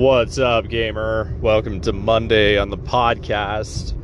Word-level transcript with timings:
What's 0.00 0.38
up, 0.38 0.66
gamer? 0.70 1.30
Welcome 1.42 1.82
to 1.82 1.92
Monday 1.92 2.56
on 2.56 2.70
the 2.70 2.78
podcast. 2.78 3.94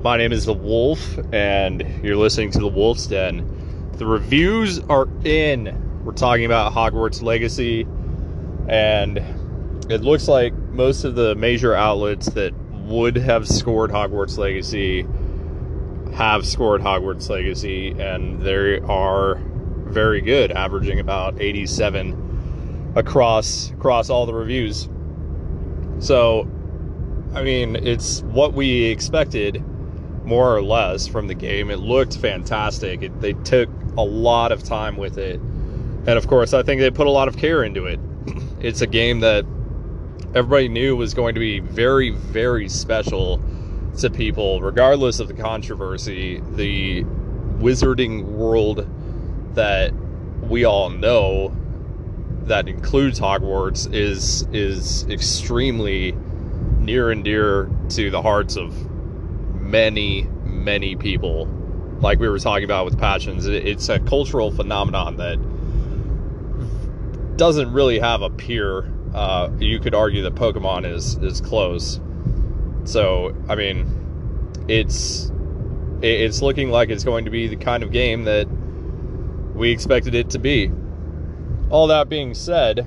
My 0.00 0.16
name 0.16 0.30
is 0.30 0.44
The 0.44 0.54
Wolf, 0.54 1.18
and 1.32 1.84
you're 2.04 2.14
listening 2.14 2.52
to 2.52 2.60
The 2.60 2.68
Wolf's 2.68 3.08
Den. 3.08 3.90
The 3.94 4.06
reviews 4.06 4.78
are 4.84 5.08
in. 5.24 6.04
We're 6.04 6.12
talking 6.12 6.44
about 6.44 6.72
Hogwarts 6.72 7.22
Legacy, 7.22 7.88
and 8.68 9.18
it 9.90 10.02
looks 10.02 10.28
like 10.28 10.54
most 10.54 11.02
of 11.02 11.16
the 11.16 11.34
major 11.34 11.74
outlets 11.74 12.26
that 12.26 12.54
would 12.84 13.16
have 13.16 13.48
scored 13.48 13.90
Hogwarts 13.90 14.38
Legacy 14.38 15.04
have 16.14 16.46
scored 16.46 16.82
Hogwarts 16.82 17.28
Legacy, 17.28 17.90
and 18.00 18.40
they 18.40 18.78
are 18.78 19.42
very 19.86 20.20
good, 20.20 20.52
averaging 20.52 21.00
about 21.00 21.40
87 21.40 22.92
across 22.94 23.72
across 23.72 24.08
all 24.08 24.24
the 24.24 24.34
reviews. 24.34 24.88
So, 26.02 26.50
I 27.32 27.44
mean, 27.44 27.76
it's 27.76 28.22
what 28.22 28.54
we 28.54 28.86
expected 28.86 29.62
more 30.24 30.54
or 30.54 30.60
less 30.60 31.06
from 31.06 31.28
the 31.28 31.34
game. 31.34 31.70
It 31.70 31.78
looked 31.78 32.18
fantastic. 32.18 33.02
It, 33.02 33.20
they 33.20 33.34
took 33.34 33.68
a 33.96 34.02
lot 34.02 34.50
of 34.50 34.64
time 34.64 34.96
with 34.96 35.16
it. 35.16 35.38
And 35.38 36.10
of 36.10 36.26
course, 36.26 36.54
I 36.54 36.64
think 36.64 36.80
they 36.80 36.90
put 36.90 37.06
a 37.06 37.10
lot 37.10 37.28
of 37.28 37.36
care 37.36 37.62
into 37.62 37.86
it. 37.86 38.00
It's 38.62 38.80
a 38.80 38.86
game 38.86 39.18
that 39.20 39.44
everybody 40.36 40.68
knew 40.68 40.94
was 40.94 41.14
going 41.14 41.34
to 41.34 41.40
be 41.40 41.58
very, 41.58 42.10
very 42.10 42.68
special 42.68 43.42
to 43.98 44.08
people, 44.08 44.60
regardless 44.60 45.18
of 45.18 45.26
the 45.26 45.34
controversy. 45.34 46.40
The 46.54 47.02
wizarding 47.58 48.22
world 48.26 48.88
that 49.54 49.92
we 50.42 50.64
all 50.64 50.90
know 50.90 51.56
that 52.46 52.68
includes 52.68 53.20
Hogwarts 53.20 53.92
is 53.92 54.46
is 54.52 55.06
extremely 55.08 56.12
near 56.78 57.10
and 57.10 57.24
dear 57.24 57.70
to 57.90 58.10
the 58.10 58.22
hearts 58.22 58.56
of 58.56 58.74
many 59.60 60.28
many 60.44 60.96
people. 60.96 61.46
Like 62.00 62.18
we 62.18 62.28
were 62.28 62.38
talking 62.38 62.64
about 62.64 62.84
with 62.84 62.98
passions, 62.98 63.46
it's 63.46 63.88
a 63.88 64.00
cultural 64.00 64.50
phenomenon 64.50 65.16
that 65.18 65.38
doesn't 67.36 67.72
really 67.72 67.98
have 67.98 68.22
a 68.22 68.30
peer. 68.30 68.92
Uh, 69.14 69.50
you 69.58 69.78
could 69.78 69.94
argue 69.94 70.22
that 70.22 70.34
Pokemon 70.34 70.90
is 70.90 71.16
is 71.18 71.40
close. 71.40 72.00
So 72.84 73.36
I 73.48 73.54
mean, 73.54 73.86
it's 74.68 75.30
it's 76.02 76.42
looking 76.42 76.70
like 76.70 76.90
it's 76.90 77.04
going 77.04 77.26
to 77.26 77.30
be 77.30 77.46
the 77.46 77.56
kind 77.56 77.84
of 77.84 77.92
game 77.92 78.24
that 78.24 78.48
we 79.54 79.70
expected 79.70 80.14
it 80.16 80.30
to 80.30 80.38
be 80.40 80.72
all 81.72 81.86
that 81.86 82.10
being 82.10 82.34
said, 82.34 82.86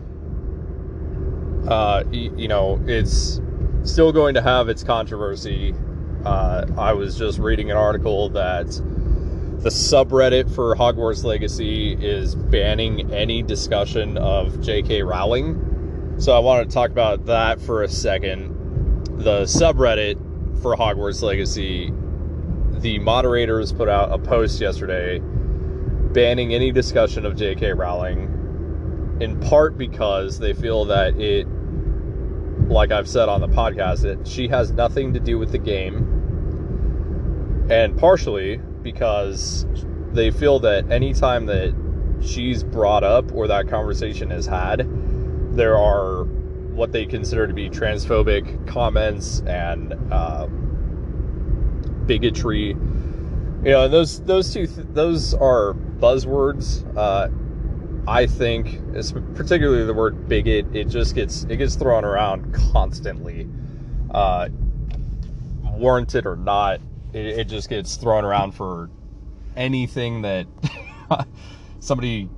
uh, 1.68 2.04
you, 2.12 2.34
you 2.38 2.48
know, 2.48 2.80
it's 2.86 3.42
still 3.84 4.12
going 4.12 4.36
to 4.36 4.42
have 4.42 4.70
its 4.70 4.84
controversy. 4.84 5.74
Uh, 6.24 6.66
I 6.78 6.94
was 6.94 7.18
just 7.18 7.40
reading 7.40 7.72
an 7.72 7.78
article 7.78 8.30
that 8.30 8.68
the 8.68 9.70
subreddit 9.72 10.54
for 10.54 10.76
Hogwarts 10.76 11.24
Legacy 11.24 11.94
is 11.94 12.36
banning 12.36 13.12
any 13.12 13.42
discussion 13.42 14.20
of 14.20 14.62
J.K. 14.62 15.02
Rowling. 15.02 16.16
So 16.20 16.34
I 16.34 16.40
wanted 16.40 16.70
to 16.70 16.74
talk 16.74 16.92
about 16.92 17.26
that 17.26 17.60
for 17.60 17.82
a 17.82 17.88
second. 17.88 18.54
The 19.24 19.42
subreddit 19.44 20.62
for 20.62 20.76
Hogwarts 20.76 21.24
Legacy, 21.24 21.92
the 22.82 23.00
moderators 23.00 23.72
put 23.72 23.90
out 23.90 24.12
a 24.12 24.20
post 24.20 24.62
yesterday 24.62 25.20
banning 26.14 26.54
any 26.54 26.72
discussion 26.72 27.26
of 27.26 27.36
J.K. 27.36 27.74
Rowling 27.74 28.35
in 29.20 29.40
part 29.40 29.78
because 29.78 30.40
they 30.40 30.54
feel 30.54 30.86
that 30.86 31.20
it, 31.20 31.48
like 32.70 32.92
I've 32.92 33.08
said 33.08 33.30
on 33.30 33.42
the 33.42 33.48
podcast, 33.48 34.02
that 34.02 34.28
she 34.28 34.48
has 34.50 34.72
nothing 34.72 35.14
to 35.14 35.20
do 35.20 35.38
with 35.38 35.52
the 35.52 35.58
game, 35.58 36.08
and 37.70 37.98
partially 37.98 38.58
because 38.84 39.66
they 40.12 40.32
feel 40.32 40.60
that 40.60 40.92
anytime 40.92 41.46
that 41.48 41.74
she's 42.22 42.64
brought 42.64 43.04
up 43.04 43.32
or 43.34 43.48
that 43.48 43.68
conversation 43.68 44.32
is 44.32 44.46
had, 44.46 44.88
there 45.56 45.78
are 45.78 46.24
what 46.24 46.92
they 46.92 47.06
consider 47.06 47.48
to 47.48 47.54
be 47.54 47.70
transphobic 47.70 48.68
comments 48.68 49.42
and 49.48 49.94
uh, 50.12 50.48
bigotry. 52.06 52.70
You 52.70 53.72
know, 53.72 53.88
those 53.88 54.20
those 54.22 54.54
two 54.54 54.68
th- 54.68 54.88
those 54.92 55.34
are 55.34 55.74
buzzwords. 55.74 56.86
Uh, 56.96 57.30
I 58.08 58.28
think, 58.28 58.80
particularly 59.36 59.86
the 59.86 59.94
word 59.94 60.30
bigot, 60.30 60.68
it 60.76 60.86
just 60.86 61.16
gets 61.16 61.44
it 61.46 61.58
gets 61.58 61.76
thrown 61.76 62.06
around 62.06 62.54
constantly, 62.54 63.48
uh, 64.12 64.50
warranted 65.64 66.28
or 66.28 66.36
not. 66.36 66.82
It, 67.14 67.26
it 67.26 67.48
just 67.48 67.68
gets 67.70 67.96
thrown 67.96 68.24
around 68.24 68.52
for 68.52 68.90
anything 69.56 70.22
that 70.22 70.46
somebody 71.80 72.30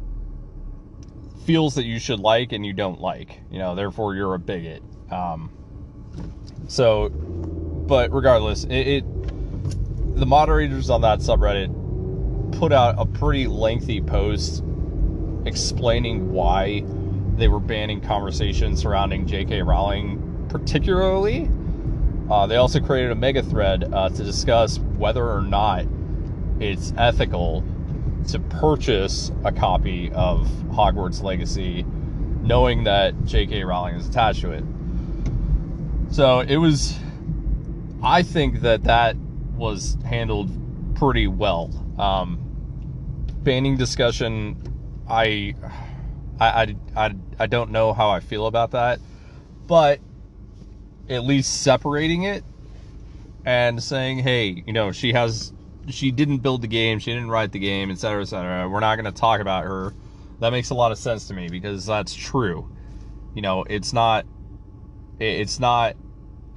feels 1.46 1.76
that 1.76 1.84
you 1.84 2.00
should 2.00 2.20
like 2.20 2.54
and 2.54 2.66
you 2.66 2.74
don't 2.74 3.02
like. 3.02 3.42
You 3.52 3.60
know, 3.60 3.76
therefore 3.76 4.16
you're 4.16 4.36
a 4.36 4.40
bigot. 4.40 4.84
Um, 5.12 5.52
so, 6.68 7.10
but 7.10 8.14
regardless, 8.14 8.64
it, 8.64 8.88
it 8.88 10.16
the 10.18 10.26
moderators 10.26 10.90
on 10.90 11.02
that 11.02 11.20
subreddit 11.20 12.58
put 12.58 12.72
out 12.72 12.96
a 12.98 13.06
pretty 13.06 13.48
lengthy 13.48 14.02
post 14.02 14.64
explaining 15.48 16.32
why 16.32 16.84
they 17.38 17.48
were 17.48 17.60
banning 17.60 18.02
conversation 18.02 18.76
surrounding 18.76 19.26
J.K. 19.28 19.62
Rowling, 19.62 20.46
particularly. 20.50 21.50
Uh, 22.30 22.46
they 22.48 22.58
also 22.58 22.80
created 22.80 23.12
a 23.12 23.16
mega 23.16 23.42
thread 23.42 23.92
uh, 23.94 24.10
to 24.10 24.24
discuss 24.24 24.80
whether 24.80 25.26
or 25.30 25.42
not 25.42 25.86
it's 26.60 26.94
ethical 26.98 27.64
to 28.28 28.40
purchase 28.40 29.32
a 29.46 29.52
copy 29.52 30.12
of 30.12 30.48
Hogwarts 30.72 31.24
Legacy, 31.24 31.86
knowing 32.42 32.84
that 32.84 33.26
J.K. 33.26 33.64
Rowling 33.64 33.96
is 33.96 34.08
attached 34.08 34.42
to 34.42 34.52
it. 34.52 34.64
So 36.12 36.40
it 36.40 36.58
was, 36.58 36.98
I 38.04 38.24
think 38.24 38.62
that 38.62 38.84
that 38.86 39.16
was 39.56 39.98
handled 40.06 40.50
pretty 40.96 41.28
well. 41.28 41.72
Um, 41.98 42.40
banning 43.44 43.78
discussion 43.78 44.58
I, 45.10 45.56
I, 46.40 46.76
I, 46.96 47.16
I 47.40 47.48
don't 47.48 47.72
know 47.72 47.94
how 47.94 48.10
I 48.10 48.20
feel 48.20 48.48
about 48.48 48.72
that, 48.72 49.00
but 49.68 50.00
at 51.10 51.24
least 51.24 51.62
separating 51.62 52.24
it 52.24 52.44
and 53.46 53.82
saying, 53.82 54.20
hey, 54.20 54.64
you 54.66 54.74
know, 54.74 54.92
she 54.92 55.14
has, 55.14 55.54
she 55.90 56.12
didn't 56.12 56.40
build 56.40 56.62
the 56.62 56.68
game, 56.68 57.00
she 57.00 57.14
didn't 57.14 57.30
write 57.30 57.52
the 57.52 57.60
game, 57.60 57.90
etc., 57.92 58.22
etc. 58.22 58.70
We're 58.70 58.82
not 58.82 58.96
going 58.96 59.06
to 59.06 59.18
talk 59.18 59.40
about 59.40 59.64
her. 59.64 59.94
That 60.40 60.52
makes 60.52 60.70
a 60.70 60.76
lot 60.76 60.92
of 60.92 60.98
sense 60.98 61.28
to 61.28 61.34
me 61.34 61.48
because 61.48 61.86
that's 61.86 62.14
true. 62.14 62.70
You 63.34 63.42
know, 63.42 63.64
it's 63.70 63.94
not, 63.94 64.26
it's 65.20 65.60
not 65.60 65.96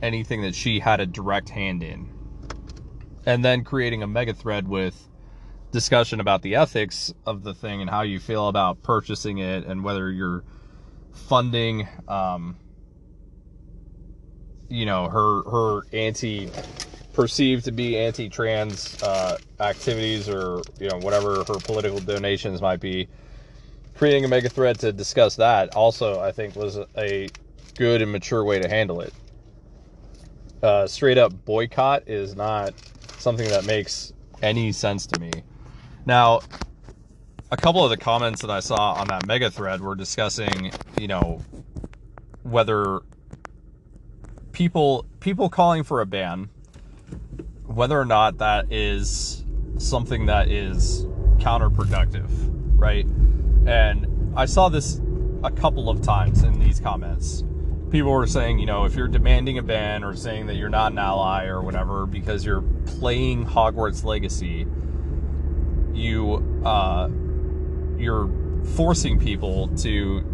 anything 0.03 0.43
that 0.43 0.55
she 0.55 0.81
had 0.81 1.00
a 1.00 1.06
direct 1.06 1.50
hand 1.50 1.83
in. 1.83 2.09
And 3.25 3.44
then 3.44 3.65
creating 3.65 4.03
a 4.03 4.06
mega 4.06 4.34
thread 4.34 4.66
with 4.66 5.09
discussion 5.72 6.20
about 6.20 6.42
the 6.42 6.56
ethics 6.56 7.12
of 7.26 7.42
the 7.42 7.54
thing 7.54 7.81
and 7.81 7.88
how 7.88 8.03
you 8.03 8.19
feel 8.19 8.48
about 8.48 8.82
purchasing 8.82 9.38
it 9.38 9.64
and 9.66 9.84
whether 9.84 10.10
you're 10.10 10.42
funding 11.12 11.86
um, 12.08 12.56
you 14.69 14.86
know 14.86 15.09
her 15.09 15.42
her 15.50 15.82
anti 15.92 16.48
perceived 17.12 17.64
to 17.64 17.72
be 17.72 17.98
anti-trans 17.98 19.03
uh, 19.03 19.36
activities 19.59 20.28
or 20.28 20.62
you 20.78 20.88
know 20.88 20.98
whatever 20.98 21.44
her 21.44 21.59
political 21.64 21.98
donations 21.98 22.62
might 22.62 22.80
be. 22.80 23.09
Creating 23.97 24.25
a 24.25 24.28
mega 24.28 24.48
thread 24.48 24.78
to 24.78 24.92
discuss 24.92 25.36
that 25.36 25.74
also 25.74 26.21
i 26.21 26.33
think 26.33 26.56
was 26.56 26.78
a 26.97 27.28
good 27.77 28.00
and 28.00 28.10
mature 28.10 28.45
way 28.45 28.59
to 28.59 28.68
handle 28.68 29.00
it. 29.00 29.12
Uh, 30.62 30.86
straight 30.86 31.18
up 31.18 31.33
boycott 31.45 32.03
is 32.06 32.34
not 32.36 32.72
something 33.18 33.48
that 33.48 33.65
makes 33.66 34.12
any 34.42 34.72
sense 34.72 35.06
to 35.06 35.21
me 35.21 35.30
now, 36.06 36.41
a 37.50 37.56
couple 37.56 37.84
of 37.84 37.91
the 37.91 37.97
comments 37.97 38.41
that 38.42 38.50
I 38.50 38.60
saw 38.60 38.92
on 38.94 39.08
that 39.08 39.26
mega 39.26 39.50
thread 39.50 39.80
were 39.80 39.94
discussing, 39.94 40.72
you 40.98 41.08
know, 41.08 41.42
whether 42.42 43.00
people 44.52 45.06
people 45.20 45.48
calling 45.48 45.82
for 45.82 46.00
a 46.00 46.06
ban, 46.06 46.48
whether 47.66 48.00
or 48.00 48.04
not 48.04 48.38
that 48.38 48.72
is 48.72 49.44
something 49.78 50.26
that 50.26 50.48
is 50.48 51.06
counterproductive, 51.38 52.28
right? 52.76 53.06
And 53.66 54.32
I 54.36 54.47
saw 54.47 54.68
this 54.68 55.00
a 55.42 55.50
couple 55.50 55.88
of 55.88 56.02
times 56.02 56.42
in 56.42 56.58
these 56.60 56.80
comments. 56.80 57.44
People 57.91 58.12
were 58.12 58.26
saying, 58.26 58.58
you 58.58 58.66
know, 58.66 58.84
if 58.84 58.94
you're 58.94 59.08
demanding 59.08 59.58
a 59.58 59.62
ban 59.62 60.04
or 60.04 60.14
saying 60.14 60.47
that 60.47 60.54
you're 60.54 60.68
not 60.68 60.92
an 60.92 60.98
ally 60.98 61.47
or 61.47 61.60
whatever 61.60 62.06
because 62.06 62.44
you're 62.44 62.62
playing 62.86 63.44
Hogwarts 63.44 64.04
Legacy, 64.04 64.66
you 66.00 66.62
uh, 66.64 67.08
you're 67.98 68.30
forcing 68.74 69.18
people 69.18 69.68
to 69.68 70.24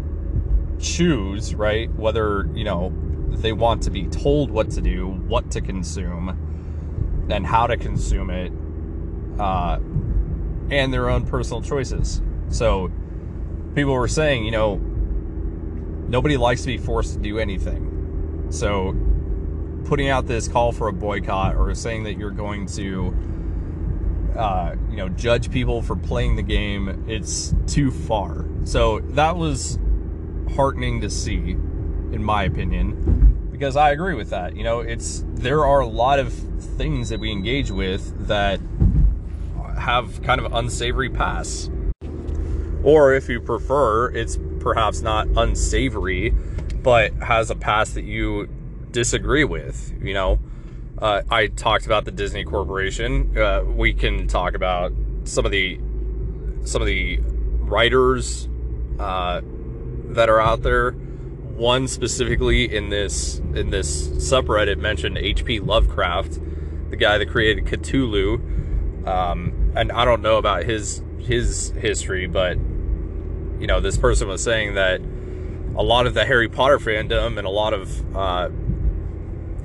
choose 0.79 1.55
right 1.55 1.93
whether 1.95 2.47
you 2.53 2.63
know 2.63 2.93
they 3.29 3.51
want 3.51 3.83
to 3.83 3.91
be 3.91 4.07
told 4.07 4.49
what 4.49 4.71
to 4.71 4.81
do, 4.81 5.07
what 5.07 5.51
to 5.51 5.61
consume, 5.61 7.27
and 7.29 7.45
how 7.45 7.67
to 7.67 7.77
consume 7.77 8.29
it, 8.29 8.51
uh, 9.39 9.79
and 10.71 10.93
their 10.93 11.09
own 11.09 11.25
personal 11.25 11.61
choices. 11.61 12.21
So 12.49 12.91
people 13.75 13.93
were 13.93 14.07
saying, 14.07 14.45
you 14.45 14.51
know, 14.51 14.75
nobody 16.07 16.37
likes 16.37 16.61
to 16.61 16.67
be 16.67 16.77
forced 16.77 17.13
to 17.13 17.19
do 17.19 17.37
anything. 17.37 18.47
So 18.49 18.95
putting 19.85 20.09
out 20.09 20.25
this 20.25 20.47
call 20.47 20.71
for 20.71 20.87
a 20.87 20.93
boycott 20.93 21.55
or 21.55 21.73
saying 21.75 22.03
that 22.03 22.17
you're 22.17 22.31
going 22.31 22.65
to 22.67 23.15
uh, 24.35 24.75
you 24.89 24.97
know 24.97 25.09
judge 25.09 25.51
people 25.51 25.81
for 25.81 25.95
playing 25.95 26.35
the 26.35 26.43
game 26.43 27.05
it's 27.07 27.53
too 27.67 27.91
far. 27.91 28.45
So 28.63 28.99
that 29.11 29.37
was 29.37 29.79
heartening 30.55 31.01
to 31.01 31.09
see 31.09 31.51
in 32.11 32.23
my 32.23 32.43
opinion 32.43 33.49
because 33.51 33.75
i 33.75 33.91
agree 33.91 34.13
with 34.13 34.29
that. 34.29 34.55
You 34.55 34.63
know 34.63 34.79
it's 34.81 35.23
there 35.35 35.65
are 35.65 35.79
a 35.79 35.87
lot 35.87 36.19
of 36.19 36.33
things 36.33 37.09
that 37.09 37.19
we 37.19 37.31
engage 37.31 37.71
with 37.71 38.27
that 38.27 38.59
have 39.77 40.21
kind 40.23 40.41
of 40.41 40.53
unsavory 40.53 41.09
past 41.09 41.71
or 42.83 43.13
if 43.13 43.29
you 43.29 43.39
prefer 43.39 44.09
it's 44.09 44.39
perhaps 44.59 45.01
not 45.01 45.27
unsavory 45.37 46.33
but 46.81 47.13
has 47.15 47.49
a 47.49 47.55
past 47.55 47.95
that 47.95 48.03
you 48.03 48.47
disagree 48.91 49.43
with. 49.43 49.93
You 50.01 50.13
know, 50.13 50.39
uh, 50.99 51.21
I 51.29 51.47
talked 51.47 51.85
about 51.85 52.05
the 52.05 52.11
Disney 52.11 52.43
Corporation. 52.43 53.37
Uh, 53.37 53.63
we 53.63 53.93
can 53.93 54.27
talk 54.27 54.55
about 54.55 54.93
some 55.25 55.45
of 55.45 55.51
the 55.51 55.79
some 56.63 56.81
of 56.81 56.87
the 56.87 57.19
writers 57.59 58.49
uh, 58.99 59.41
that 60.09 60.29
are 60.29 60.41
out 60.41 60.63
there. 60.63 60.91
One 60.91 61.87
specifically 61.87 62.75
in 62.75 62.89
this 62.89 63.39
in 63.39 63.69
this 63.69 64.07
subreddit 64.09 64.77
mentioned 64.77 65.17
H.P. 65.17 65.59
Lovecraft, 65.59 66.39
the 66.89 66.97
guy 66.97 67.17
that 67.17 67.29
created 67.29 67.65
Cthulhu. 67.65 69.07
Um, 69.07 69.71
and 69.75 69.91
I 69.91 70.05
don't 70.05 70.21
know 70.21 70.37
about 70.37 70.63
his 70.63 71.03
his 71.19 71.71
history, 71.77 72.27
but 72.27 72.57
you 73.59 73.67
know, 73.67 73.79
this 73.79 73.97
person 73.97 74.27
was 74.27 74.43
saying 74.43 74.75
that 74.75 75.01
a 75.75 75.83
lot 75.83 76.07
of 76.07 76.13
the 76.13 76.25
Harry 76.25 76.49
Potter 76.49 76.79
fandom 76.79 77.37
and 77.37 77.45
a 77.45 77.51
lot 77.51 77.73
of 77.73 78.15
uh, 78.15 78.49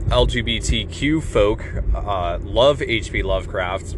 LGBTQ 0.09 1.23
folk 1.23 1.65
uh, 1.95 2.39
love 2.43 2.83
H.P. 2.83 3.23
Lovecraft, 3.23 3.97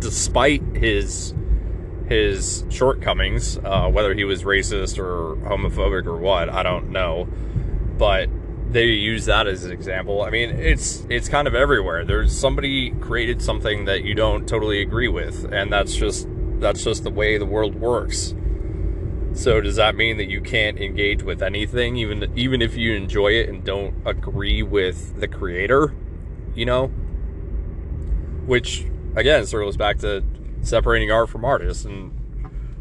despite 0.00 0.62
his 0.76 1.34
his 2.08 2.64
shortcomings, 2.68 3.58
uh, 3.58 3.88
whether 3.88 4.14
he 4.14 4.24
was 4.24 4.42
racist 4.42 4.98
or 4.98 5.36
homophobic 5.48 6.06
or 6.06 6.16
what, 6.16 6.48
I 6.48 6.62
don't 6.62 6.90
know. 6.90 7.26
But 7.96 8.28
they 8.72 8.86
use 8.86 9.26
that 9.26 9.46
as 9.46 9.64
an 9.64 9.72
example. 9.72 10.22
I 10.22 10.30
mean, 10.30 10.50
it's 10.50 11.06
it's 11.08 11.28
kind 11.28 11.46
of 11.46 11.54
everywhere. 11.54 12.04
There's 12.04 12.36
somebody 12.36 12.90
created 12.90 13.42
something 13.42 13.84
that 13.84 14.04
you 14.04 14.14
don't 14.14 14.48
totally 14.48 14.80
agree 14.80 15.08
with, 15.08 15.52
and 15.52 15.72
that's 15.72 15.94
just 15.94 16.26
that's 16.58 16.82
just 16.82 17.04
the 17.04 17.10
way 17.10 17.38
the 17.38 17.46
world 17.46 17.74
works. 17.74 18.34
So 19.34 19.60
does 19.60 19.76
that 19.76 19.94
mean 19.94 20.18
that 20.18 20.28
you 20.28 20.40
can't 20.40 20.78
engage 20.78 21.22
with 21.22 21.42
anything, 21.42 21.96
even 21.96 22.32
even 22.36 22.60
if 22.60 22.76
you 22.76 22.94
enjoy 22.94 23.28
it 23.28 23.48
and 23.48 23.64
don't 23.64 23.94
agree 24.06 24.62
with 24.62 25.18
the 25.20 25.26
creator? 25.26 25.94
You 26.54 26.66
know, 26.66 26.86
which 28.46 28.86
again 29.16 29.46
circles 29.46 29.76
back 29.76 29.98
to 29.98 30.22
separating 30.60 31.10
art 31.10 31.30
from 31.30 31.44
artists, 31.44 31.84
and 31.84 32.12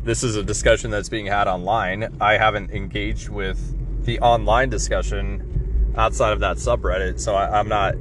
this 0.03 0.24
is 0.24 0.36
a 0.36 0.44
discussion 0.44 0.92
that's 0.92 1.09
being 1.09 1.27
had 1.27 1.48
online. 1.48 2.18
I 2.19 2.38
haven't 2.38 2.71
engaged 2.71 3.30
with 3.30 4.03
the 4.06 4.19
online 4.19 4.69
discussion 4.69 5.94
outside 5.95 6.33
of 6.33 6.39
that 6.42 6.57
subreddit, 6.57 7.19
so 7.19 7.33
I, 7.33 7.59
I'm 7.59 7.69
not 7.69 7.95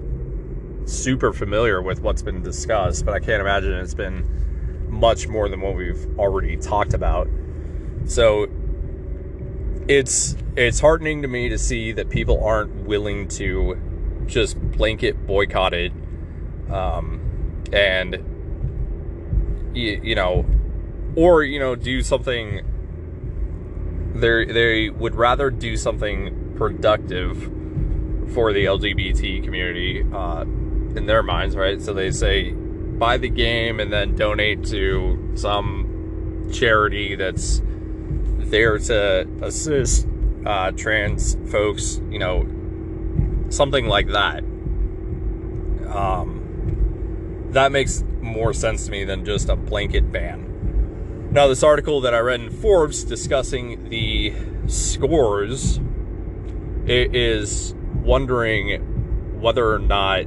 super 0.87 1.33
familiar 1.33 1.81
with 1.83 2.01
what's 2.01 2.23
been 2.23 2.43
discussed, 2.43 3.05
but 3.05 3.15
I 3.15 3.21
can't 3.21 3.41
imagine 3.41 3.73
it's 3.75 3.95
been 3.95 4.89
much 4.89 5.29
more 5.29 5.49
than 5.49 5.61
what 5.61 5.77
we've 5.77 6.19
already 6.19 6.57
talked 6.57 6.95
about. 6.95 7.29
So 8.07 8.49
it's 9.89 10.37
it's 10.57 10.81
heartening 10.81 11.23
to 11.23 11.29
me 11.29 11.49
to 11.49 11.59
see 11.59 11.93
that 11.93 12.11
people 12.11 12.45
aren't 12.45 12.87
willing 12.87 13.29
to 13.29 13.77
just 14.27 14.61
blanket 14.61 15.27
boycott 15.27 15.75
it, 15.75 15.93
um, 16.71 17.65
and 17.73 18.15
you, 19.75 20.01
you 20.03 20.15
know, 20.15 20.47
or 21.17 21.43
you 21.43 21.59
know, 21.59 21.75
do 21.75 22.03
something. 22.03 22.67
They 24.15 24.45
they 24.45 24.91
would 24.91 25.15
rather 25.15 25.51
do 25.51 25.77
something 25.77 26.55
productive 26.57 27.43
for 28.35 28.53
the 28.53 28.65
LGBT 28.67 29.43
community 29.43 30.05
uh, 30.13 30.43
in 30.43 31.07
their 31.07 31.23
minds, 31.23 31.57
right? 31.57 31.81
So 31.81 31.93
they 31.95 32.11
say 32.11 32.53
buy 32.53 33.17
the 33.17 33.29
game 33.29 33.81
and 33.81 33.93
then 33.93 34.15
donate 34.15 34.65
to 34.67 35.33
some 35.35 36.49
charity 36.53 37.17
that's 37.17 37.63
there 38.51 38.79
to 38.79 39.29
assist 39.43 40.07
uh, 40.45 40.73
trans 40.73 41.37
folks, 41.51 42.01
you 42.11 42.19
know, 42.19 42.47
something 43.49 43.87
like 43.87 44.09
that. 44.09 44.43
Um, 45.89 47.49
that 47.51 47.73
makes 47.73 48.05
more 48.21 48.53
sense 48.53 48.87
to 48.87 48.91
me 48.91 49.05
than 49.05 49.25
just 49.25 49.49
a 49.49 49.57
blanket 49.57 50.13
ban. 50.13 51.29
Now, 51.33 51.47
this 51.47 51.63
article 51.63 52.01
that 52.03 52.15
I 52.15 52.19
read 52.19 52.41
in 52.41 52.51
Forbes 52.51 53.05
discussing 53.05 53.89
the 53.89 54.35
scores 54.67 55.81
it 56.87 57.15
is 57.15 57.75
wondering 58.03 59.41
whether 59.41 59.73
or 59.73 59.79
not 59.79 60.25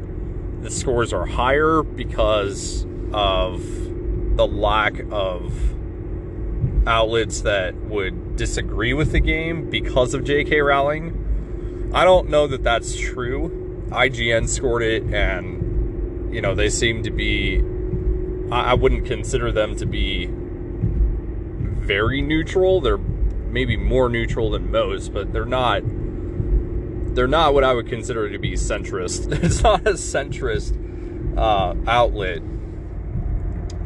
the 0.61 0.69
scores 0.71 1.11
are 1.11 1.25
higher 1.25 1.83
because 1.83 2.85
of 3.11 3.61
the 4.37 4.47
lack 4.47 4.93
of 5.11 5.51
outlets 6.85 7.41
that 7.41 7.75
would 7.75 8.35
disagree 8.35 8.93
with 8.93 9.11
the 9.11 9.19
game 9.19 9.69
because 9.69 10.13
of 10.13 10.23
J.K. 10.23 10.61
Rowling. 10.61 11.91
I 11.93 12.03
don't 12.03 12.29
know 12.29 12.47
that 12.47 12.63
that's 12.63 12.97
true. 12.97 13.85
IGN 13.89 14.47
scored 14.47 14.81
it, 14.81 15.03
and 15.13 16.33
you 16.33 16.41
know 16.41 16.55
they 16.55 16.69
seem 16.69 17.03
to 17.03 17.11
be. 17.11 17.63
I 18.51 18.73
wouldn't 18.73 19.05
consider 19.05 19.51
them 19.51 19.75
to 19.77 19.85
be 19.85 20.27
very 20.29 22.21
neutral. 22.21 22.81
They're 22.81 22.97
maybe 22.97 23.77
more 23.77 24.09
neutral 24.09 24.51
than 24.51 24.71
most, 24.71 25.13
but 25.13 25.31
they're 25.31 25.45
not. 25.45 25.83
They're 27.15 27.27
not 27.27 27.53
what 27.53 27.63
I 27.63 27.73
would 27.73 27.87
consider 27.87 28.29
to 28.29 28.39
be 28.39 28.53
centrist. 28.53 29.31
It's 29.43 29.61
not 29.61 29.81
a 29.81 29.93
centrist 29.93 30.77
uh, 31.37 31.75
outlet, 31.87 32.39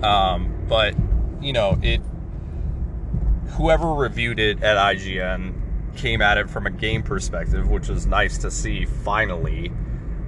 um, 0.02 0.66
but 0.70 0.96
you 1.42 1.52
know 1.52 1.78
it 1.82 2.02
whoever 3.50 3.94
reviewed 3.94 4.40
it 4.40 4.64
at 4.64 4.78
IGN 4.78 5.54
came 5.96 6.22
at 6.22 6.38
it 6.38 6.50
from 6.50 6.68
a 6.68 6.72
game 6.72 7.04
perspective, 7.04 7.70
which 7.70 7.88
was 7.90 8.06
nice 8.06 8.38
to 8.40 8.52
see 8.52 8.86
finally. 8.86 9.72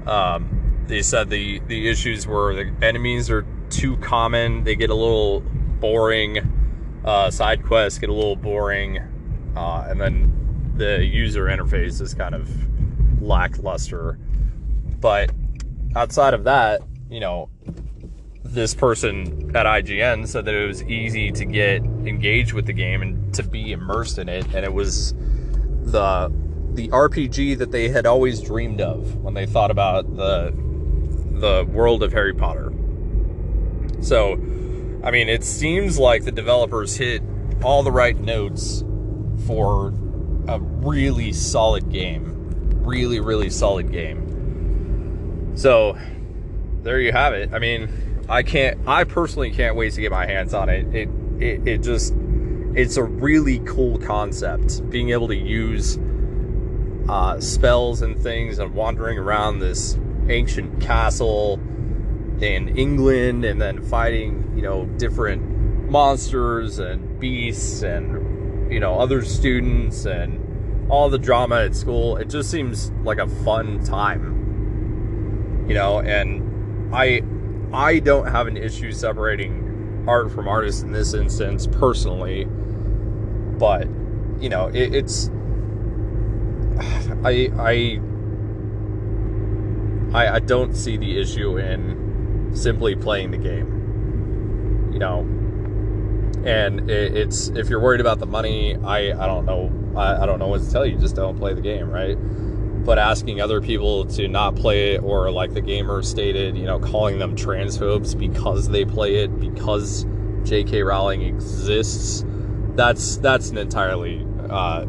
Um, 0.06 0.84
they 0.88 1.02
said 1.02 1.30
the, 1.30 1.60
the 1.68 1.88
issues 1.88 2.26
were 2.26 2.56
the 2.56 2.74
enemies 2.82 3.30
are 3.30 3.46
too 3.70 3.98
common, 3.98 4.64
they 4.64 4.76
get 4.76 4.90
a 4.90 4.96
little 4.96 5.42
boring, 5.42 6.40
uh, 7.06 7.30
side 7.30 7.64
quests 7.64 8.00
get 8.00 8.10
a 8.10 8.14
little 8.14 8.36
boring, 8.36 8.98
uh, 9.56 9.86
and 9.88 10.02
then 10.02 10.74
the 10.76 11.06
user 11.06 11.46
interface 11.46 12.02
is 12.02 12.14
kind 12.14 12.34
of 12.34 12.50
lackluster. 13.22 14.18
But 15.00 15.32
outside 15.96 16.34
of 16.34 16.46
that, 16.46 16.82
you 17.10 17.20
know, 17.20 17.50
this 18.54 18.74
person 18.74 19.56
at 19.56 19.66
IGN 19.66 20.28
said 20.28 20.46
that 20.46 20.56
it 20.56 20.68
was 20.68 20.84
easy 20.84 21.32
to 21.32 21.46
get 21.46 21.84
engaged 21.84 22.54
with 22.54 22.66
the 22.66 22.74
game 22.74 23.02
and 23.02 23.34
to 23.36 23.44
be 23.44 23.72
immersed 23.72 24.18
in 24.18 24.28
it, 24.28 24.46
and 24.54 24.66
it 24.66 24.74
was 24.74 25.14
the 25.84 26.32
the 26.74 26.88
RPG 26.90 27.58
that 27.58 27.72
they 27.72 27.90
had 27.90 28.06
always 28.06 28.42
dreamed 28.42 28.80
of 28.80 29.16
when 29.18 29.34
they 29.34 29.46
thought 29.46 29.72
about 29.72 30.16
the 30.16 30.54
the 31.40 31.66
world 31.72 32.04
of 32.04 32.12
Harry 32.12 32.34
Potter. 32.34 32.72
So, 34.02 34.34
I 35.04 35.12
mean, 35.12 35.30
it 35.30 35.44
seems 35.44 35.98
like 35.98 36.24
the 36.24 36.32
developers 36.32 36.98
hit 36.98 37.22
all 37.64 37.84
the 37.84 37.92
right 37.92 38.18
notes 38.18 38.84
for 39.46 39.94
a 40.48 40.60
really 40.60 41.34
solid 41.34 41.90
game. 41.90 42.36
Really, 42.84 43.20
really 43.20 43.50
solid 43.50 43.92
game. 43.92 45.54
So, 45.56 45.98
there 46.82 47.00
you 47.00 47.12
have 47.12 47.34
it. 47.34 47.54
I 47.54 47.60
mean, 47.60 48.09
I 48.30 48.44
can't. 48.44 48.80
I 48.88 49.04
personally 49.04 49.52
can't 49.52 49.76
wait 49.76 49.94
to 49.94 50.02
get 50.02 50.12
my 50.12 50.26
hands 50.26 50.54
on 50.54 50.70
it. 50.70 50.94
It 50.94 51.10
it, 51.40 51.68
it 51.68 51.78
just 51.82 52.14
it's 52.76 52.98
a 52.98 53.04
really 53.04 53.60
cool 53.60 53.98
concept. 53.98 54.88
Being 54.90 55.10
able 55.10 55.28
to 55.30 55.36
use 55.36 55.98
uh, 57.08 57.40
spells 57.40 58.02
and 58.02 58.18
things 58.20 58.60
and 58.60 58.74
wandering 58.74 59.18
around 59.18 59.60
this 59.60 59.98
ancient 60.30 60.80
castle 60.80 61.60
in 62.40 62.78
England 62.78 63.44
and 63.44 63.60
then 63.60 63.82
fighting 63.82 64.54
you 64.56 64.62
know 64.62 64.86
different 64.98 65.90
monsters 65.90 66.80
and 66.80 67.20
beasts 67.20 67.82
and 67.82 68.72
you 68.72 68.80
know 68.80 69.00
other 69.00 69.26
students 69.26 70.06
and 70.06 70.46
all 70.90 71.10
the 71.10 71.20
drama 71.20 71.64
at 71.64 71.76
school. 71.76 72.18
It 72.18 72.30
just 72.30 72.50
seems 72.50 72.92
like 73.04 73.20
a 73.20 73.28
fun 73.28 73.84
time, 73.84 75.66
you 75.68 75.76
know. 75.76 76.00
And 76.00 76.94
I, 76.94 77.22
I 77.74 78.00
don't 78.00 78.28
have 78.28 78.48
an 78.48 78.58
issue 78.58 78.92
separating 78.92 80.06
art 80.08 80.32
from 80.32 80.48
artist 80.48 80.84
in 80.84 80.92
this 80.92 81.14
instance 81.14 81.68
personally, 81.68 82.46
but 82.46 83.88
you 84.40 84.50
know, 84.50 84.68
it, 84.68 84.96
it's 84.96 85.30
I 87.24 87.50
I 87.58 88.00
I 90.14 90.36
I 90.36 90.40
don't 90.40 90.76
see 90.76 90.98
the 90.98 91.20
issue 91.20 91.58
in 91.58 92.52
simply 92.54 92.96
playing 92.96 93.32
the 93.32 93.38
game. 93.38 94.90
You 94.92 95.00
know, 95.00 95.20
and 96.46 96.90
it, 96.90 97.16
it's 97.16 97.50
if 97.50 97.70
you're 97.70 97.82
worried 97.82 98.02
about 98.02 98.20
the 98.20 98.26
money, 98.26 98.76
I 98.78 99.12
I 99.12 99.28
don't 99.28 99.46
know 99.46 99.72
I, 99.96 100.24
I 100.24 100.26
don't 100.26 100.40
know 100.40 100.48
what 100.48 100.62
to 100.62 100.72
tell 100.72 100.86
you. 100.86 100.98
Just 100.98 101.16
don't 101.16 101.38
play 101.38 101.54
the 101.54 101.62
game, 101.62 101.90
right? 101.90 102.18
But 102.86 102.98
asking 102.98 103.42
other 103.42 103.62
people 103.62 104.06
to 104.06 104.28
not 104.28 104.56
play 104.56 104.96
it, 104.96 105.04
or 105.04 105.30
like 105.32 105.54
the 105.54 105.62
gamer 105.62 106.02
stated, 106.02 106.58
you 106.58 106.66
know, 106.66 106.80
calling 106.80 107.20
them 107.20 107.36
transphobes 107.36 108.18
because 108.18 108.70
they 108.70 108.86
play 108.86 109.16
it, 109.18 109.40
because 109.40 110.06
J.K. 110.44 110.84
Rowling 110.84 111.22
exists, 111.22 112.26
that's 112.76 113.18
that's 113.18 113.50
an 113.50 113.58
entirely 113.58 114.26
uh, 114.50 114.86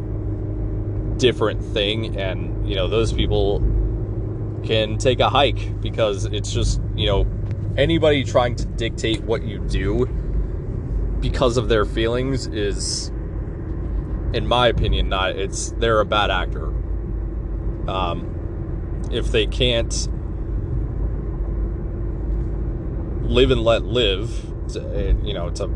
different 1.17 1.63
thing, 1.63 2.17
and 2.17 2.67
you 2.67 2.75
know 2.75 2.87
those 2.87 3.13
people 3.13 3.59
can 4.63 4.97
take 4.97 5.19
a 5.19 5.29
hike 5.29 5.81
because 5.81 6.25
it's 6.25 6.51
just 6.51 6.81
you 6.95 7.07
know 7.07 7.25
anybody 7.77 8.23
trying 8.23 8.55
to 8.55 8.65
dictate 8.65 9.21
what 9.23 9.43
you 9.43 9.59
do 9.59 10.05
because 11.19 11.57
of 11.57 11.69
their 11.69 11.85
feelings 11.85 12.47
is 12.47 13.09
in 14.33 14.45
my 14.47 14.67
opinion 14.67 15.09
not 15.09 15.35
it's 15.35 15.71
they're 15.73 15.99
a 15.99 16.05
bad 16.05 16.29
actor 16.29 16.73
um, 17.87 19.09
if 19.11 19.31
they 19.31 19.47
can't 19.47 20.07
live 23.23 23.51
and 23.51 23.63
let 23.63 23.83
live 23.83 24.45
you 25.23 25.33
know 25.33 25.49
to 25.49 25.67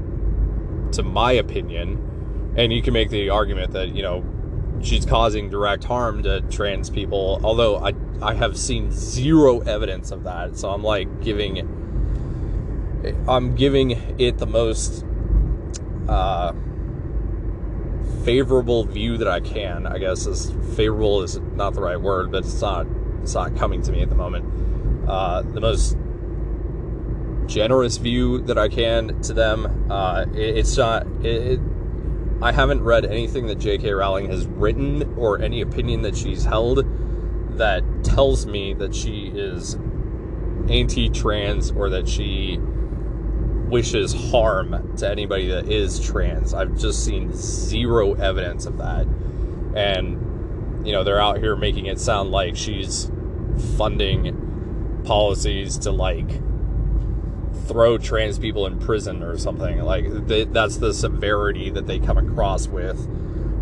to 0.92 1.04
my 1.04 1.32
opinion. 1.34 2.54
And 2.58 2.72
you 2.72 2.82
can 2.82 2.94
make 2.94 3.10
the 3.10 3.30
argument 3.30 3.74
that 3.74 3.90
you 3.96 4.02
know 4.02 4.24
she's 4.82 5.06
causing 5.06 5.50
direct 5.50 5.84
harm 5.84 6.22
to 6.24 6.42
trans 6.42 6.90
people 6.90 7.40
although 7.44 7.78
i 7.78 7.94
i 8.22 8.34
have 8.34 8.58
seen 8.58 8.92
zero 8.92 9.60
evidence 9.62 10.12
of 10.12 10.24
that. 10.24 10.58
So 10.58 10.70
i'm 10.70 10.84
like 10.84 11.22
giving 11.22 11.58
i'm 13.28 13.56
giving 13.56 13.92
it 14.20 14.38
the 14.38 14.48
most 14.48 15.06
uh 16.08 16.54
favorable 18.26 18.84
view 18.86 19.18
that 19.18 19.28
i 19.28 19.40
can 19.40 19.86
i 19.88 19.98
guess 19.98 20.26
is 20.26 20.52
favorable 20.76 21.22
is 21.22 21.40
not 21.56 21.74
the 21.74 21.82
right 21.82 22.02
word 22.02 22.32
but 22.32 22.44
it's 22.44 22.62
not 22.62 22.86
it's 23.22 23.36
not 23.36 23.56
coming 23.56 23.82
to 23.82 23.92
me 23.92 24.02
at 24.02 24.10
the 24.10 24.16
moment 24.16 24.44
uh 25.08 25.42
the 25.44 25.62
most 25.62 25.96
generous 27.46 27.98
view 27.98 28.40
that 28.42 28.58
i 28.58 28.68
can 28.68 29.22
to 29.22 29.32
them 29.32 29.92
uh 29.92 30.26
it, 30.34 30.58
it's 30.58 30.76
not 30.76 31.06
it, 31.24 31.54
it 31.54 31.60
I 32.42 32.52
haven't 32.52 32.84
read 32.84 33.06
anything 33.06 33.48
that 33.48 33.60
J.K. 33.60 33.92
Rowling 33.92 34.30
has 34.30 34.46
written 34.46 35.16
or 35.18 35.42
any 35.42 35.62
opinion 35.62 36.02
that 36.02 36.18
she's 36.18 36.44
held 36.44 36.86
that 37.58 37.84
tells 38.04 38.46
me 38.46 38.74
that 38.74 38.94
she 38.94 39.32
is 39.34 39.76
anti 40.70 41.10
trans 41.10 41.72
or 41.72 41.90
that 41.90 42.08
she 42.10 42.60
wishes 43.70 44.14
harm 44.32 44.96
to 44.98 45.10
anybody 45.10 45.48
that 45.48 45.70
is 45.70 46.00
trans. 46.00 46.54
I've 46.54 46.78
just 46.78 47.04
seen 47.04 47.32
zero 47.34 48.14
evidence 48.14 48.66
of 48.66 48.78
that. 48.78 49.08
And, 49.76 50.86
you 50.86 50.94
know, 50.94 51.04
they're 51.04 51.20
out 51.20 51.40
here 51.40 51.56
making 51.56 51.88
it 51.88 52.00
sound 52.00 52.32
like 52.32 52.56
she's 52.56 53.12
funding 53.78 55.02
policies 55.04 55.78
to, 55.80 55.92
like, 55.92 56.30
throw 57.68 57.98
trans 57.98 58.38
people 58.38 58.66
in 58.66 58.80
prison 58.80 59.24
or 59.24 59.38
something. 59.38 59.82
Like 59.82 60.28
they, 60.28 60.46
that's 60.46 60.78
the 60.78 60.94
severity 60.94 61.70
that 61.72 61.88
they 61.88 62.00
come 62.00 62.18
across 62.18 62.68
with. 62.68 63.08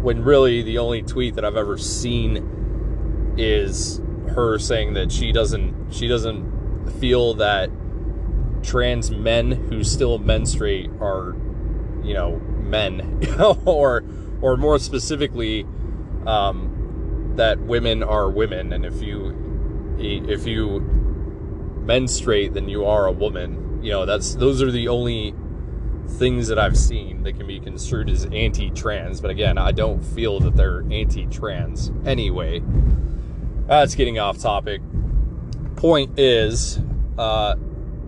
When 0.02 0.24
really 0.24 0.62
the 0.62 0.78
only 0.78 1.02
tweet 1.02 1.36
that 1.36 1.46
I've 1.46 1.56
ever 1.56 1.78
seen 1.78 3.34
is 3.38 4.02
her 4.30 4.60
saying 4.60 4.94
that 4.94 5.12
she 5.12 5.32
doesn't 5.32 5.94
she 5.94 6.08
doesn't 6.08 6.92
feel 7.00 7.36
that 7.36 7.70
trans 8.64 9.12
men 9.12 9.52
who 9.52 9.84
still 9.84 10.18
menstruate 10.20 10.90
are 11.00 11.36
you 12.04 12.14
know 12.14 12.38
men 12.62 13.22
or 13.66 14.04
or 14.42 14.58
more 14.58 14.80
specifically 14.80 15.66
um, 16.26 17.34
that 17.36 17.60
women 17.60 18.02
are 18.04 18.30
women 18.30 18.74
and 18.74 18.86
if 18.86 19.02
you 19.02 19.96
if 20.00 20.48
you 20.48 20.80
menstruate 21.86 22.54
then 22.54 22.70
you 22.70 22.86
are 22.86 23.08
a 23.08 23.12
woman 23.12 23.80
you 23.84 23.92
know 23.92 24.06
that's 24.06 24.36
those 24.36 24.62
are 24.62 24.72
the 24.72 24.88
only 24.88 25.36
things 26.08 26.48
that 26.48 26.60
I've 26.60 26.78
seen 26.78 27.24
that 27.24 27.34
can 27.34 27.48
be 27.48 27.60
construed 27.60 28.10
as 28.10 28.26
anti-trans. 28.26 29.22
But 29.22 29.32
again, 29.32 29.58
I 29.58 29.72
don't 29.72 30.02
feel 30.04 30.40
that 30.42 30.56
they're 30.56 30.84
anti-trans 30.92 31.92
anyway. 32.06 32.62
That's 33.68 33.96
getting 33.96 34.20
off 34.20 34.38
topic. 34.38 34.82
Point 35.76 36.20
is, 36.20 36.80
uh, 37.18 37.56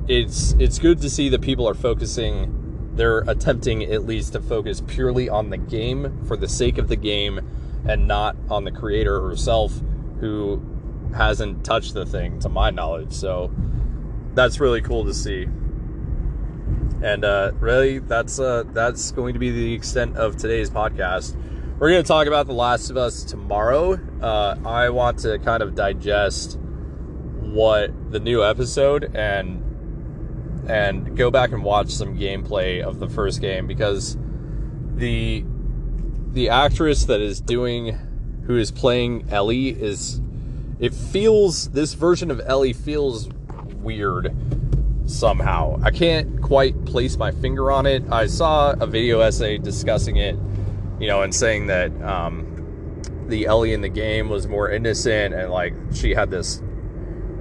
it's 0.07 0.53
it's 0.59 0.79
good 0.79 1.01
to 1.01 1.09
see 1.09 1.29
that 1.29 1.41
people 1.41 1.67
are 1.67 1.74
focusing. 1.74 2.91
They're 2.95 3.19
attempting 3.19 3.83
at 3.83 4.05
least 4.05 4.33
to 4.33 4.41
focus 4.41 4.81
purely 4.85 5.27
on 5.27 5.50
the 5.50 5.57
game 5.57 6.24
for 6.25 6.38
the 6.38 6.47
sake 6.47 6.77
of 6.77 6.88
the 6.88 6.95
game, 6.95 7.39
and 7.88 8.07
not 8.07 8.35
on 8.50 8.63
the 8.63 8.71
creator 8.71 9.21
herself, 9.21 9.81
who 10.19 10.62
hasn't 11.15 11.65
touched 11.65 11.93
the 11.93 12.05
thing 12.05 12.39
to 12.39 12.50
my 12.50 12.69
knowledge. 12.69 13.13
So 13.13 13.51
that's 14.33 14.59
really 14.59 14.81
cool 14.81 15.05
to 15.05 15.13
see. 15.13 15.47
And 17.03 17.25
uh, 17.25 17.51
really, 17.59 18.00
that's 18.00 18.39
uh, 18.39 18.63
that's 18.67 19.12
going 19.12 19.33
to 19.33 19.39
be 19.39 19.51
the 19.51 19.74
extent 19.74 20.17
of 20.17 20.38
today's 20.38 20.69
podcast. 20.69 21.35
We're 21.77 21.89
going 21.89 22.03
to 22.03 22.07
talk 22.07 22.27
about 22.27 22.47
The 22.47 22.53
Last 22.53 22.89
of 22.89 22.95
Us 22.95 23.24
tomorrow. 23.24 24.00
Uh, 24.21 24.55
I 24.65 24.89
want 24.89 25.19
to 25.19 25.38
kind 25.39 25.62
of 25.62 25.75
digest 25.75 26.57
what 27.41 28.12
the 28.12 28.19
new 28.19 28.43
episode 28.43 29.13
and 29.13 29.64
and 30.67 31.15
go 31.15 31.29
back 31.31 31.51
and 31.51 31.63
watch 31.63 31.89
some 31.89 32.17
gameplay 32.17 32.81
of 32.81 33.00
the 33.00 33.10
first 33.10 33.41
game 33.41 33.67
because 33.67 34.17
the 34.95 35.43
the 36.31 36.50
actress 36.50 37.05
that 37.05 37.22
is 37.22 37.39
doing 37.39 37.98
who 38.45 38.57
is 38.57 38.72
playing 38.72 39.25
Ellie 39.29 39.69
is 39.69 40.22
it 40.79 40.93
feels 40.93 41.69
this 41.69 41.93
version 41.93 42.29
of 42.29 42.41
Ellie 42.45 42.74
feels 42.74 43.29
weird 43.77 44.36
somehow. 45.05 45.79
I 45.84 45.91
can't 45.91 46.41
quite 46.41 46.86
place 46.86 47.17
my 47.17 47.31
finger 47.31 47.72
on 47.72 47.86
it. 47.86 48.03
I 48.12 48.27
saw 48.27 48.72
a 48.72 48.88
video 48.88 49.22
essay 49.22 49.57
discussing 49.57 50.17
it, 50.17 50.36
you 51.00 51.07
know, 51.07 51.22
and 51.22 51.34
saying 51.34 51.67
that 51.67 51.91
um, 52.01 53.01
the 53.27 53.45
Ellie 53.45 53.74
in 53.74 53.81
the 53.81 53.89
game 53.89 54.29
was 54.29 54.48
more 54.48 54.69
innocent 54.69 55.34
and 55.34 55.51
like 55.51 55.74
she 55.93 56.13
had 56.13 56.29
this 56.29 56.62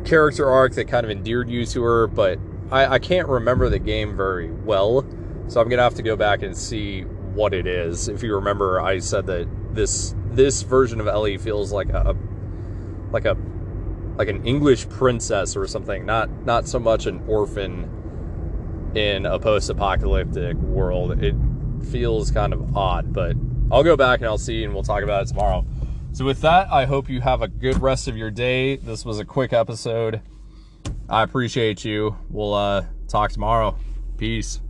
character 0.04 0.48
arc 0.48 0.74
that 0.74 0.86
kind 0.86 1.04
of 1.04 1.10
endeared 1.10 1.50
you 1.50 1.64
to 1.66 1.82
her, 1.82 2.06
but 2.06 2.38
I, 2.70 2.94
I 2.94 2.98
can't 2.98 3.28
remember 3.28 3.68
the 3.68 3.78
game 3.78 4.16
very 4.16 4.50
well. 4.50 5.06
So 5.48 5.60
I'm 5.60 5.68
gonna 5.68 5.82
have 5.82 5.94
to 5.94 6.02
go 6.02 6.16
back 6.16 6.42
and 6.42 6.56
see 6.56 7.02
what 7.02 7.52
it 7.52 7.66
is. 7.66 8.08
If 8.08 8.22
you 8.22 8.34
remember, 8.34 8.80
I 8.80 8.98
said 8.98 9.26
that 9.26 9.48
this 9.74 10.14
this 10.30 10.62
version 10.62 11.00
of 11.00 11.06
Ellie 11.06 11.38
feels 11.38 11.72
like 11.72 11.90
a 11.90 12.16
like 13.10 13.24
a 13.24 13.36
like 14.16 14.28
an 14.28 14.44
English 14.46 14.88
princess 14.88 15.56
or 15.56 15.66
something, 15.66 16.06
not 16.06 16.30
not 16.44 16.66
so 16.66 16.78
much 16.78 17.06
an 17.06 17.22
orphan 17.26 18.92
in 18.94 19.26
a 19.26 19.38
post-apocalyptic 19.38 20.56
world. 20.56 21.22
It 21.22 21.34
feels 21.90 22.30
kind 22.30 22.52
of 22.52 22.76
odd, 22.76 23.12
but 23.12 23.36
I'll 23.70 23.82
go 23.82 23.96
back 23.96 24.20
and 24.20 24.28
I'll 24.28 24.38
see 24.38 24.64
and 24.64 24.72
we'll 24.72 24.84
talk 24.84 25.02
about 25.02 25.22
it 25.22 25.28
tomorrow. 25.28 25.66
So 26.12 26.24
with 26.24 26.40
that, 26.42 26.70
I 26.70 26.84
hope 26.84 27.10
you 27.10 27.20
have 27.20 27.42
a 27.42 27.48
good 27.48 27.82
rest 27.82 28.06
of 28.06 28.16
your 28.16 28.30
day. 28.30 28.76
This 28.76 29.04
was 29.04 29.18
a 29.18 29.24
quick 29.24 29.52
episode. 29.52 30.20
I 31.08 31.22
appreciate 31.22 31.84
you. 31.84 32.16
We'll 32.30 32.54
uh, 32.54 32.86
talk 33.08 33.30
tomorrow. 33.30 33.76
Peace. 34.16 34.60